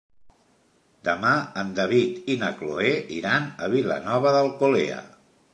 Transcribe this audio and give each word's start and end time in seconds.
Demà 1.09 1.33
en 1.63 1.69
David 1.81 2.33
i 2.37 2.39
na 2.45 2.51
Cloè 2.63 2.95
iran 3.21 3.47
a 3.67 3.71
Vilanova 3.77 4.37
d'Alcolea. 4.39 4.99